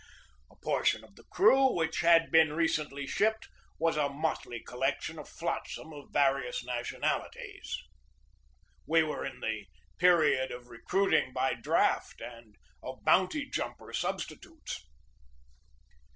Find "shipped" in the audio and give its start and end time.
3.05-3.49